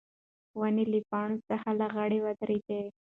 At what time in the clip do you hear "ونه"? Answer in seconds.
0.59-0.83